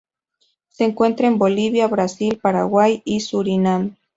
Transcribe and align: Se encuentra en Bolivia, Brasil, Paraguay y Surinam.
Se 0.69 0.83
encuentra 0.83 1.27
en 1.27 1.37
Bolivia, 1.37 1.87
Brasil, 1.87 2.39
Paraguay 2.41 3.03
y 3.05 3.19
Surinam. 3.19 3.97